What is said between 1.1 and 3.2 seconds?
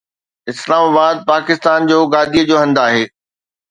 پاڪستان جو گادي جو هنڌ آهي.